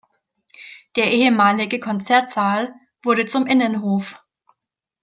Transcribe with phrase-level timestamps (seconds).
[0.95, 4.19] Der ehemalige Konzertsaal wurde zum Innenhof.